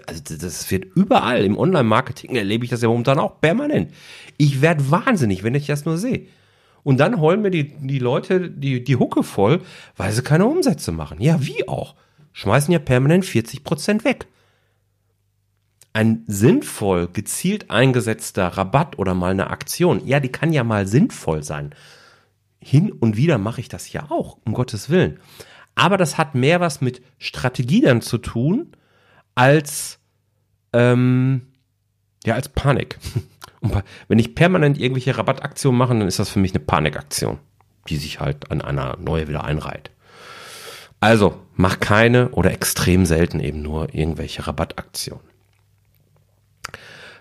[0.08, 3.93] also das wird überall im Online-Marketing erlebe ich das ja momentan auch permanent.
[4.38, 6.28] Ich werde wahnsinnig, wenn ich das nur sehe.
[6.84, 9.62] Und dann holen mir die, die Leute die, die Hucke voll,
[9.95, 11.21] weil sie keine Umsätze machen.
[11.21, 11.95] Ja, wie auch?
[12.34, 14.28] Schmeißen ja permanent 40 Prozent weg.
[15.93, 21.41] Ein sinnvoll, gezielt eingesetzter Rabatt oder mal eine Aktion, ja, die kann ja mal sinnvoll
[21.41, 21.73] sein.
[22.60, 25.19] Hin und wieder mache ich das ja auch, um Gottes Willen.
[25.73, 28.75] Aber das hat mehr was mit Strategie dann zu tun,
[29.36, 30.00] als,
[30.74, 31.41] ähm,
[32.26, 32.98] ja, als Panik.
[33.62, 37.39] Und wenn ich permanent irgendwelche Rabattaktionen mache, dann ist das für mich eine Panikaktion,
[37.89, 39.91] die sich halt an einer neue wieder einreiht.
[41.00, 45.24] Also, mach keine oder extrem selten eben nur irgendwelche Rabattaktionen.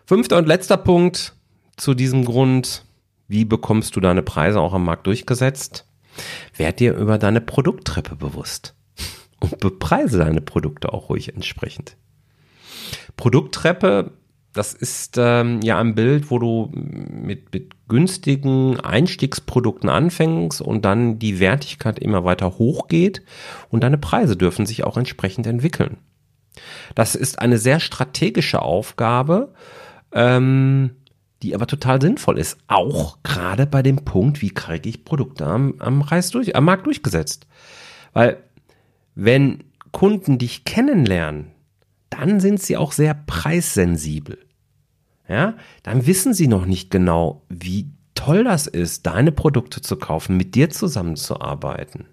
[0.07, 1.35] Fünfter und letzter Punkt
[1.77, 2.85] zu diesem Grund,
[3.27, 5.87] wie bekommst du deine Preise auch am Markt durchgesetzt?
[6.57, 8.75] Werd dir über deine Produkttreppe bewusst
[9.41, 11.97] und bepreise deine Produkte auch ruhig entsprechend.
[13.17, 14.13] Produkttreppe,
[14.53, 21.19] das ist ähm, ja ein Bild, wo du mit, mit günstigen Einstiegsprodukten anfängst und dann
[21.19, 23.23] die Wertigkeit immer weiter hochgeht
[23.71, 25.99] und deine Preise dürfen sich auch entsprechend entwickeln.
[26.95, 29.53] Das ist eine sehr strategische Aufgabe,
[30.13, 30.91] ähm,
[31.43, 32.59] die aber total sinnvoll ist.
[32.69, 36.87] Auch gerade bei dem Punkt, wie kriege ich Produkte am, am, Reis durch, am Markt
[36.87, 37.47] durchgesetzt.
[38.13, 38.39] Weil
[39.15, 41.53] wenn Kunden dich kennenlernen,
[42.11, 44.39] dann sind sie auch sehr preissensibel.
[45.29, 50.37] Ja, dann wissen sie noch nicht genau, wie toll das ist, deine Produkte zu kaufen,
[50.37, 52.07] mit dir zusammenzuarbeiten.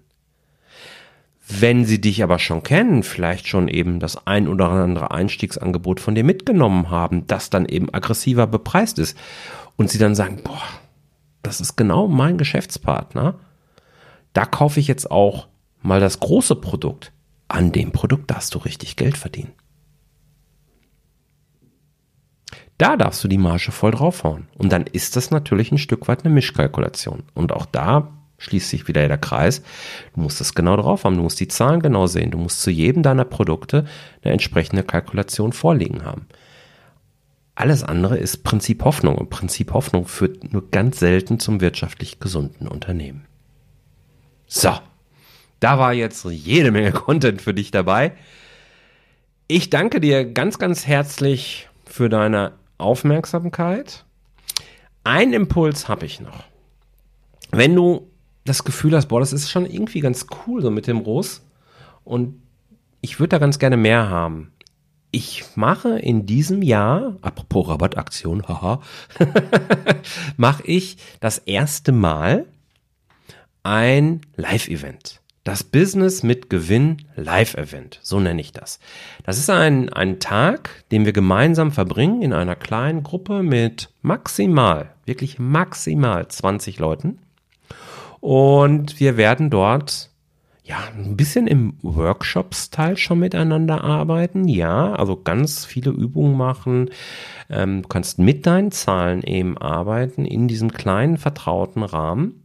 [1.46, 6.14] Wenn sie dich aber schon kennen, vielleicht schon eben das ein oder andere Einstiegsangebot von
[6.14, 9.18] dir mitgenommen haben, das dann eben aggressiver bepreist ist
[9.76, 10.62] und sie dann sagen, boah,
[11.42, 13.34] das ist genau mein Geschäftspartner,
[14.32, 15.48] da kaufe ich jetzt auch
[15.82, 17.12] mal das große Produkt.
[17.48, 19.52] An dem Produkt darfst du richtig Geld verdienen.
[22.78, 24.48] Da darfst du die Marge voll draufhauen.
[24.58, 27.22] Und dann ist das natürlich ein Stück weit eine Mischkalkulation.
[27.34, 29.62] Und auch da schließt sich wieder der Kreis.
[30.14, 31.16] Du musst das genau drauf haben.
[31.16, 32.32] Du musst die Zahlen genau sehen.
[32.32, 33.84] Du musst zu jedem deiner Produkte
[34.22, 36.26] eine entsprechende Kalkulation vorliegen haben.
[37.54, 39.16] Alles andere ist Prinzip Hoffnung.
[39.16, 43.26] Und Prinzip Hoffnung führt nur ganz selten zum wirtschaftlich gesunden Unternehmen.
[44.46, 44.72] So.
[45.62, 48.14] Da war jetzt jede Menge Content für dich dabei.
[49.46, 54.04] Ich danke dir ganz, ganz herzlich für deine Aufmerksamkeit.
[55.04, 56.42] Ein Impuls habe ich noch.
[57.52, 58.10] Wenn du
[58.44, 61.42] das Gefühl hast, boah, das ist schon irgendwie ganz cool so mit dem Russ
[62.02, 62.42] und
[63.00, 64.52] ich würde da ganz gerne mehr haben.
[65.12, 68.80] Ich mache in diesem Jahr, apropos Rabattaktion, haha,
[70.36, 72.46] mache ich das erste Mal
[73.62, 75.21] ein Live-Event.
[75.44, 78.78] Das Business mit Gewinn Live-Event, so nenne ich das.
[79.24, 84.94] Das ist ein, ein Tag, den wir gemeinsam verbringen in einer kleinen Gruppe mit maximal,
[85.04, 87.18] wirklich maximal 20 Leuten.
[88.20, 90.10] Und wir werden dort
[90.62, 94.46] ja ein bisschen im Workshop-Style schon miteinander arbeiten.
[94.46, 96.90] Ja, also ganz viele Übungen machen.
[97.50, 102.41] Ähm, du kannst mit deinen Zahlen eben arbeiten in diesem kleinen vertrauten Rahmen.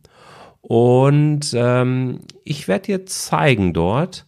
[0.68, 4.26] Und ähm, ich werde dir zeigen dort,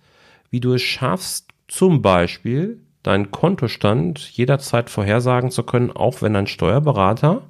[0.49, 6.47] wie du es schaffst, zum Beispiel deinen Kontostand jederzeit vorhersagen zu können, auch wenn dein
[6.47, 7.41] Steuerberater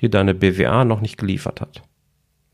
[0.00, 1.82] dir deine BWA noch nicht geliefert hat.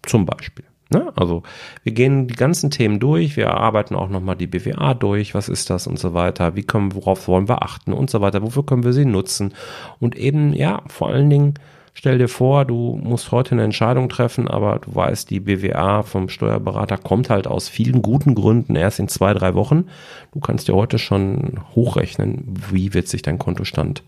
[0.03, 0.65] Zum Beispiel.
[0.93, 1.13] Ne?
[1.15, 1.45] Also
[1.85, 5.71] wir gehen die ganzen Themen durch, wir arbeiten auch nochmal die BWA durch, was ist
[5.71, 8.83] das und so weiter, wie können, worauf wollen wir achten und so weiter, wofür können
[8.83, 9.55] wir sie nutzen
[10.01, 11.55] und eben, ja, vor allen Dingen,
[11.95, 16.29] stell dir vor, du musst heute eine Entscheidung treffen, aber du weißt, die BWA vom
[16.29, 19.87] Steuerberater kommt halt aus vielen guten Gründen erst in zwei, drei Wochen.
[20.33, 24.03] Du kannst dir heute schon hochrechnen, wie wird sich dein Kontostand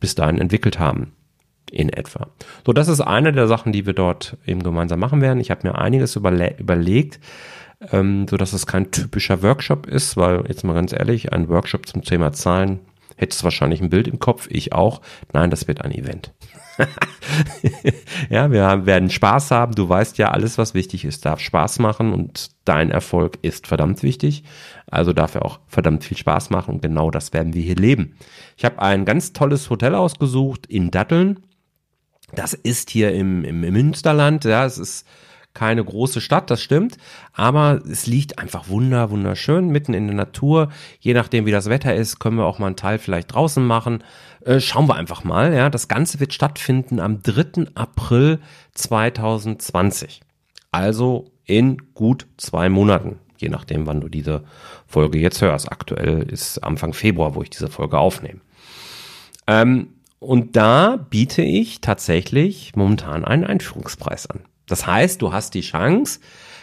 [0.00, 1.12] bis dahin entwickelt haben
[1.70, 2.28] in etwa.
[2.66, 5.40] So, das ist eine der Sachen, die wir dort eben gemeinsam machen werden.
[5.40, 7.18] Ich habe mir einiges überle überlegt,
[7.90, 11.86] ähm, so dass es kein typischer Workshop ist, weil jetzt mal ganz ehrlich, ein Workshop
[11.86, 12.80] zum Thema Zahlen
[13.16, 15.00] hättest wahrscheinlich ein Bild im Kopf, ich auch.
[15.32, 16.32] Nein, das wird ein Event.
[18.30, 19.74] ja, wir werden Spaß haben.
[19.74, 24.02] Du weißt ja, alles, was wichtig ist, darf Spaß machen und dein Erfolg ist verdammt
[24.02, 24.44] wichtig.
[24.90, 28.16] Also darf er auch verdammt viel Spaß machen und genau das werden wir hier leben.
[28.56, 31.40] Ich habe ein ganz tolles Hotel ausgesucht in Datteln.
[32.34, 35.06] Das ist hier im, im, im Münsterland, ja, es ist
[35.54, 36.96] keine große Stadt, das stimmt,
[37.32, 40.68] aber es liegt einfach wunder, wunderschön mitten in der Natur.
[41.00, 44.02] Je nachdem, wie das Wetter ist, können wir auch mal einen Teil vielleicht draußen machen.
[44.44, 45.70] Äh, schauen wir einfach mal, ja.
[45.70, 47.66] Das Ganze wird stattfinden am 3.
[47.74, 48.40] April
[48.74, 50.20] 2020.
[50.70, 54.44] Also in gut zwei Monaten, je nachdem, wann du diese
[54.86, 55.70] Folge jetzt hörst.
[55.70, 58.40] Aktuell ist Anfang Februar, wo ich diese Folge aufnehme.
[59.46, 59.88] Ähm,
[60.18, 64.40] und da biete ich tatsächlich momentan einen Einführungspreis an.
[64.66, 66.20] Das heißt, du hast die Chance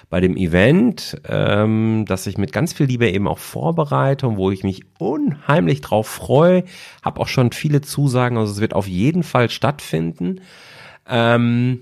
[0.10, 4.50] bei dem Event, ähm, dass ich mit ganz viel Liebe eben auch vorbereite und wo
[4.50, 6.64] ich mich unheimlich drauf freue,
[7.04, 10.42] habe auch schon viele Zusagen, also es wird auf jeden Fall stattfinden.
[11.08, 11.82] Ähm,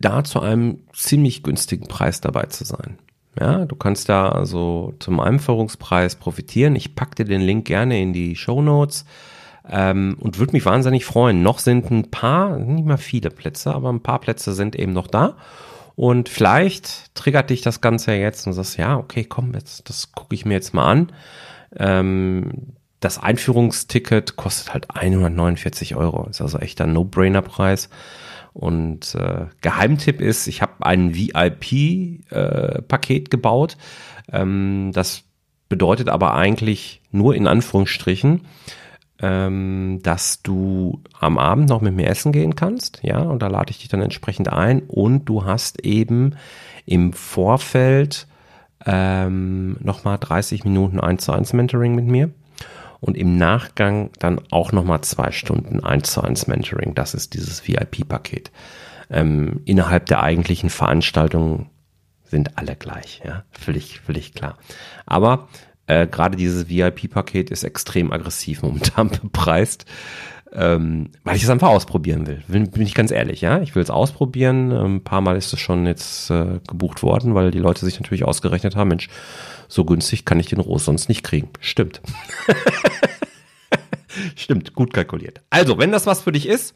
[0.00, 2.98] da zu einem ziemlich günstigen Preis dabei zu sein.
[3.38, 6.76] Ja, du kannst da also zum Einführungspreis profitieren.
[6.76, 9.04] Ich packe dir den Link gerne in die Show Notes.
[9.70, 11.42] Ähm, und würde mich wahnsinnig freuen.
[11.42, 15.06] Noch sind ein paar, nicht mal viele Plätze, aber ein paar Plätze sind eben noch
[15.06, 15.36] da.
[15.94, 20.34] Und vielleicht triggert dich das Ganze jetzt und sagst, ja, okay, komm, jetzt, das gucke
[20.34, 21.12] ich mir jetzt mal an.
[21.76, 26.28] Ähm, das Einführungsticket kostet halt 149 Euro.
[26.28, 27.90] Ist also echt ein No-Brainer-Preis.
[28.52, 33.76] Und äh, Geheimtipp ist, ich habe ein VIP-Paket äh, gebaut.
[34.32, 35.24] Ähm, das
[35.68, 38.46] bedeutet aber eigentlich nur in Anführungsstrichen,
[39.20, 43.70] ähm, dass du am Abend noch mit mir essen gehen kannst, ja, und da lade
[43.70, 46.36] ich dich dann entsprechend ein und du hast eben
[46.86, 48.26] im Vorfeld
[48.86, 52.30] ähm, nochmal 30 Minuten 1 zu 1 Mentoring mit mir
[53.00, 56.94] und im Nachgang dann auch nochmal zwei Stunden 1 zu 1 Mentoring.
[56.94, 58.50] Das ist dieses VIP-Paket.
[59.10, 61.70] Ähm, innerhalb der eigentlichen Veranstaltung
[62.24, 64.58] sind alle gleich, ja, völlig, völlig klar.
[65.06, 65.48] Aber
[65.88, 69.86] äh, Gerade dieses VIP-Paket ist extrem aggressiv momentan bepreist,
[70.52, 72.42] ähm, weil ich es einfach ausprobieren will.
[72.46, 73.60] Bin, bin ich ganz ehrlich, ja.
[73.60, 74.70] Ich will es ausprobieren.
[74.70, 77.98] Ähm, ein paar Mal ist es schon jetzt äh, gebucht worden, weil die Leute sich
[77.98, 79.08] natürlich ausgerechnet haben, Mensch,
[79.66, 81.48] so günstig kann ich den Rose sonst nicht kriegen.
[81.60, 82.02] Stimmt.
[84.36, 85.40] Stimmt, gut kalkuliert.
[85.50, 86.74] Also, wenn das was für dich ist,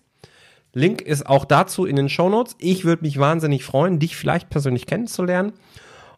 [0.73, 2.57] Link ist auch dazu in den Show Notes.
[2.59, 5.53] Ich würde mich wahnsinnig freuen, dich vielleicht persönlich kennenzulernen.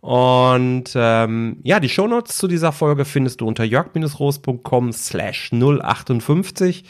[0.05, 6.85] Und ähm, ja, die Shownotes zu dieser Folge findest du unter jörg-roos.com slash 058.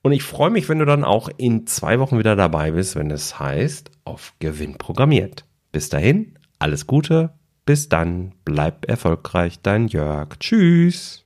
[0.00, 3.10] Und ich freue mich, wenn du dann auch in zwei Wochen wieder dabei bist, wenn
[3.10, 5.44] es heißt, auf Gewinn programmiert.
[5.72, 7.34] Bis dahin, alles Gute,
[7.66, 10.38] bis dann, bleib erfolgreich, dein Jörg.
[10.40, 11.16] Tschüss.